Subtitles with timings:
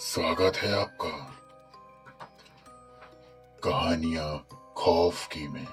[0.00, 1.36] स्वागत है आपका
[3.64, 5.66] कहानियाँ खौफ की में।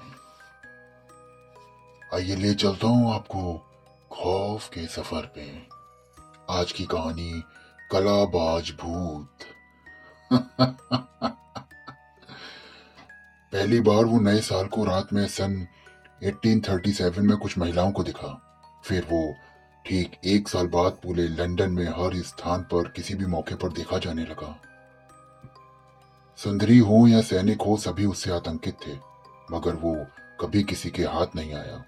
[2.14, 3.58] आइए ले चलता हूँ आपको
[4.12, 5.68] खौफ के सफ़र पे।
[6.50, 7.42] आज की कहानी
[7.92, 9.38] कलाबाज भूत।
[13.52, 15.66] पहली बार वो नए साल को रात में सन
[16.24, 18.42] 1837 में कुछ महिलाओं को दिखा।
[18.84, 19.45] फिर वो
[19.86, 23.98] ठीक एक साल बाद पूरे लंदन में हर स्थान पर किसी भी मौके पर देखा
[23.98, 24.60] जाने लगा।
[26.36, 28.98] सुंदरी हो या सैनिक हो, सभी उससे आतंकित थे,
[29.52, 30.06] मगर वो
[30.40, 31.84] कभी किसी के हाथ नहीं आया।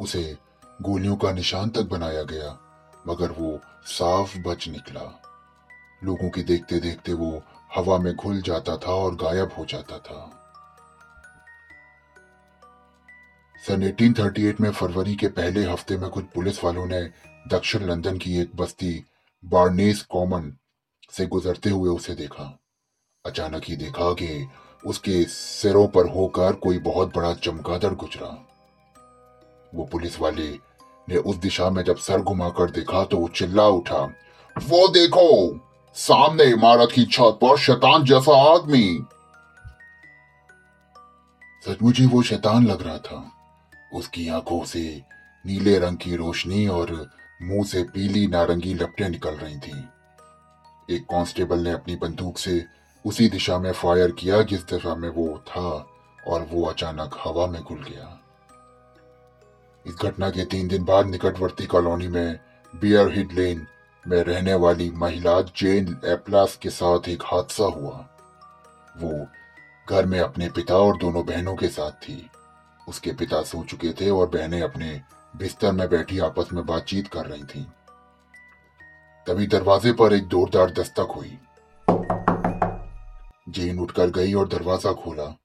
[0.00, 0.38] उसे
[0.82, 2.58] गोलियों का निशान तक बनाया गया,
[3.06, 5.22] मगर वो साफ़ बच निकला।
[6.04, 7.42] लोगों की देखते देखते वो
[7.74, 10.41] हवा में घुल जाता था और गायब हो जाता था।
[13.68, 17.02] सन 1838 में फरवरी के पहले हफ़्ते में कुछ पुलिस वालों ने
[17.48, 19.04] दक्षिण लंदन की एक बस्ती
[19.44, 20.52] बार्नेस कॉमन
[21.10, 22.58] से गुजरते हुए उसे देखा।
[23.26, 24.48] अचानक ही देखा कि
[24.86, 28.28] उसके सिरों पर होकर कोई बहुत बड़ा चमगादड़ गुजरा।
[29.74, 30.48] वो पुलिस वाले
[31.08, 34.02] ने उस दिशा में जब सर घुमाकर देखा तो वो चिल्ला उठा,
[34.56, 35.58] वो देखो,
[35.96, 39.04] सामने इमारत की छत पर शैतान जैसा आदमी।
[41.66, 43.38] सचमुच ही वो शैतान लग रहा था।
[43.94, 45.02] उसकी आँखों से
[45.46, 47.10] नीले रंग की रोशनी और
[47.42, 49.82] मुँह से पीली नारंगी लपटें निकल रही थीं।
[50.96, 52.64] एक कांस्टेबल ने अपनी बंदूक से
[53.06, 55.86] उसी दिशा में फायर किया जिस दिशा में वो था
[56.26, 58.18] और वो अचानक हवा में घुल गया।
[59.86, 62.38] इस घटना के तीन दिन बाद निकटवर्ती कॉलोनी में
[62.76, 63.66] बियर हिड लेन
[64.08, 68.08] में रहने वाली महिला जेन एप्लास के साथ एक हादसा हुआ।
[68.96, 69.26] वो
[69.90, 72.30] घर में अपने पिता और दोनों बहनों के साथ थी।
[72.92, 75.00] उसके पिता सो चुके थे और बहनें अपने
[75.36, 77.64] बिस्तर में बैठी आपस में बातचीत कर रही थीं।
[79.26, 81.38] तभी दरवाजे पर एक जोरदार दस्तक हुई।
[83.48, 85.38] जेन उठकर गई और दरवाज़ा खोला।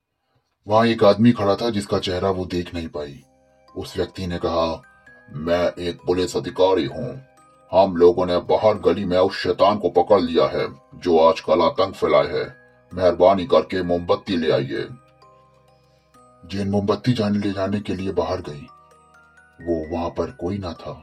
[0.67, 3.23] वहाँ एक आदमी खड़ा था जिसका चेहरा वो देख नहीं पाई।
[3.75, 4.81] उस व्यक्ति ने कहा,
[5.31, 7.09] मैं एक पुलिस अधिकारी हूँ।
[7.71, 11.95] हम लोगों ने बाहर गली में उस शैतान को पकड़ लिया है, जो आजकल आतंक
[11.95, 12.45] फैलाए है।
[12.91, 14.87] मेहरबानी करके मोमबत्ती ले आइए।
[16.43, 18.65] जेन मोमबत्ती जाने ले जाने के लिए बाहर गई,
[19.59, 20.93] वो वहाँ पर कोई ना था।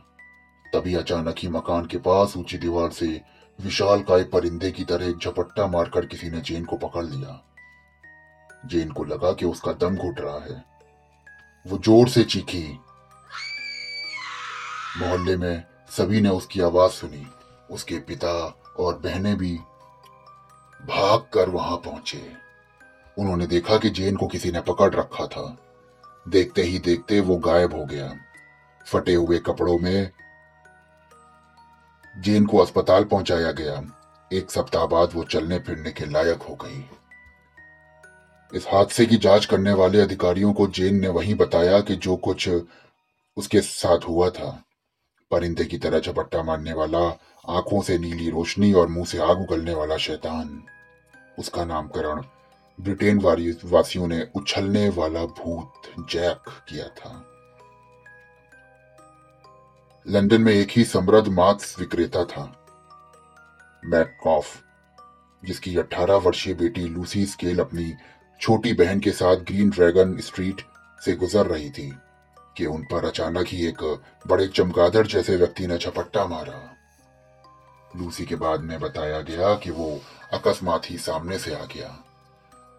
[0.64, 3.06] तभी अचानक ही मकान के पास ऊँची दीवार से
[3.58, 7.40] विशाल काय परिंदे की तरह एक झपट्टा मारकर किसी ने जेन को पकड़ लिया।
[8.66, 10.64] जेन को लगा कि उसका दम घुट रहा है।
[11.66, 12.66] वो ज़ोर से चीखी।
[14.98, 17.26] मोहल्ले में सभी ने उसकी आवाज़ सुनी।
[17.70, 18.32] उसके पिता
[18.78, 19.52] और बहनें भी
[20.80, 22.43] भाग कर वहाँ पहुँचे।
[23.18, 25.56] उन्होंने देखा कि जेन को किसी ने पकड़ रखा था।
[26.28, 28.14] देखते ही देखते वो गायब हो गया।
[28.86, 30.10] फटे हुए कपड़ों में
[32.20, 34.00] जेन को अस्पताल पहुँचाया गया।
[34.32, 36.90] एक सप्ताह बाद वो चलने फिरने के लायक हो गई।
[38.54, 42.50] इस हादसे की जाँच करने वाले अधिकारियों को जेन ने वही बताया कि जो कुछ
[43.36, 44.62] उसके साथ हुआ था।
[45.30, 49.74] परिंदे की तरह झपट्टा मारने वाला, आँखों से नीली रोशनी और मुँह से आग उगलने
[49.74, 50.64] वाला शैतान।
[51.38, 52.22] उसका नामकरण
[52.80, 53.18] ब्रिटेन
[53.64, 57.30] वासियों ने उछलने वाला भूत जैक किया था।
[60.06, 62.44] लंदन में एक ही समृद्ध मार्क्स विक्रेता था
[63.84, 64.62] मैकॉफ
[65.44, 67.92] जिसकी 18 वर्षीय बेटी लूसी स्केल अपनी
[68.40, 70.60] छोटी बहन के साथ ग्रीन ड्रैगन स्ट्रीट
[71.04, 71.94] से गुजर रही थी,
[72.56, 73.82] कि उन पर अचानक ही एक
[74.26, 76.60] बड़े चमगादड़ जैसे व्यक्ति ने झपट्टा मारा।
[77.96, 80.00] लूसी के बाद में बताया गया कि वो
[80.32, 82.04] अकस्मात ही सामने से आ गया।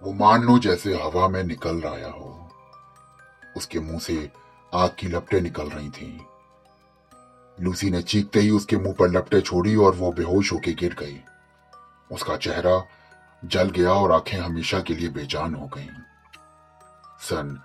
[0.04, 2.50] वो मान लो जैसे हवा में निकल रहा हो
[3.58, 4.32] उसके मुँह से
[4.74, 6.20] आग की लपटें निकल रही थीं।
[7.64, 11.20] लूसी ने चीखते ही उसके मुँह पर लपटें छोड़ी और वो बेहोश होकर गिर गई
[12.12, 12.84] उसका चेहरा
[13.46, 15.90] जल गया और आँखें हमेशा के लिए बेजान हो गईं।
[17.22, 17.58] सन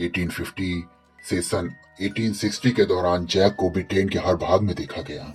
[0.00, 0.82] 1850
[1.28, 1.70] से सन
[2.02, 5.34] 1860 के दौरान जैक को ब्रिटेन के हर भाग में देखा गया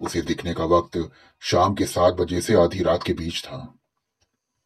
[0.00, 1.10] उसे दिखने का वक्त
[1.40, 3.79] शाम के सात बजे से आधी रात के बीच था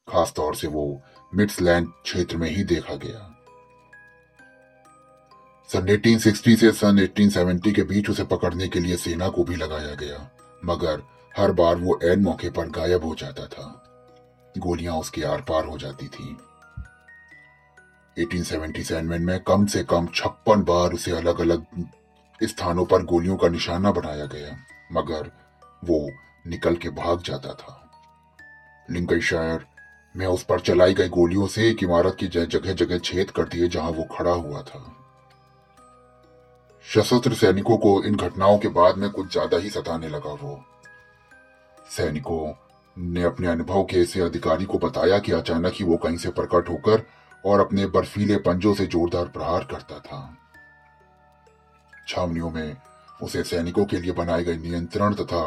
[0.08, 1.00] खास तौर से वो
[1.34, 3.30] मिड्सलैंड क्षेत्र में ही देखा गया।
[5.70, 9.94] सन 1860 से सन 1870 के बीच उसे पकड़ने के लिए सेना को भी लगाया
[9.94, 10.30] गया,
[10.64, 11.02] मगर
[11.38, 13.66] हर बार वो एन मौके पर गायब हो जाता था।
[14.58, 16.36] गोलियाँ उसके आर पार हो जाती थी।
[18.16, 21.66] 1877 में कम से कम छप्पन बार उसे अलग अलग
[22.40, 24.56] स्थानों पर गोलियों का निशाना बनाया गया,
[24.92, 25.30] मगर
[25.84, 26.08] वो
[26.46, 27.80] निकल के भाग जाता था।
[28.90, 29.73] लिंकनशायर
[30.14, 33.68] मैं उस पर चलाई गई गोलियों से एक इमारत की जगह जगह छेद कर दिए
[33.68, 34.82] जहाँ वो खड़ा हुआ था।
[36.86, 40.60] सशस्त्र सैनिकों को इन घटनाओं के बाद में कुछ ज़्यादा ही सताने लगा वो।
[41.90, 42.52] सैनिकों
[42.96, 46.68] ने अपने अनुभव के ऐसे अधिकारी को बताया कि अचानक ही वो कहीं से प्रकट
[46.68, 47.02] होकर
[47.44, 50.36] और अपने बर्फीले पंजों से जोरदार प्रहार करता था।
[52.08, 52.76] छावनियों में
[53.22, 55.42] उसे सैनिकों के लिए बनाए गए नियंत्रण तथा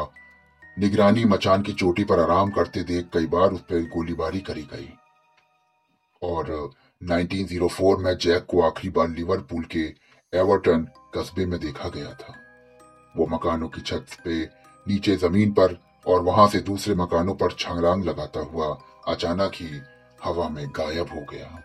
[0.78, 4.92] निगरानी मचान की चोटी पर आराम करते देख कई बार उस पर गोलीबारी करी गई।
[6.22, 6.70] और
[7.02, 9.94] 1904 में जैक को आखिरी बार लिवरपूल के
[10.34, 12.34] एवर्टन कस्बे में देखा गया था।
[13.16, 14.44] वो मकानों की छत पे
[14.88, 18.78] नीचे ज़मीन पर और वहाँ से दूसरे मकानों पर छंगरांग लगाता हुआ
[19.08, 19.80] अचानक ही
[20.24, 21.62] हवा में गायब हो गया।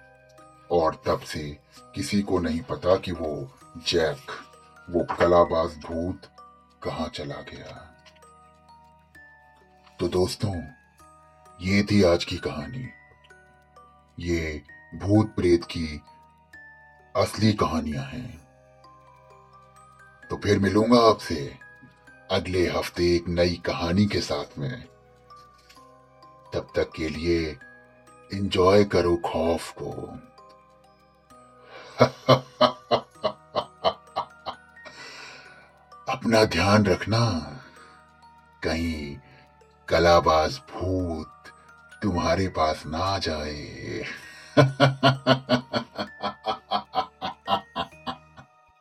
[0.72, 1.58] और तब से
[1.96, 3.52] किसी को नहीं पता कि वो
[3.88, 4.32] जैक,
[4.90, 6.22] वो कलाबाज भूत
[6.84, 7.93] कहाँ चला गया।
[10.04, 10.64] तो दोस्तों,
[11.62, 12.90] ये थी आज की कहानी।
[14.20, 14.64] ये
[14.96, 16.02] भूत प्रेत की
[17.16, 18.48] असली कहानियाँ हैं।
[20.30, 21.58] तो फिर मिलूँगा आपसे
[22.32, 24.86] अगले हफ़्ते एक नई कहानी के साथ में।
[26.54, 27.58] तब तक के लिए
[28.34, 30.20] इंजॉय करो खौफ को।
[36.14, 37.52] अपना ध्यान रखना,
[38.64, 39.18] कहीं
[39.90, 41.34] कलाबाज भूत
[42.02, 44.04] तुम्हारे पास ना जाए।